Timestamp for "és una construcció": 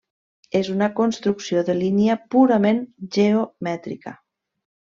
0.59-1.61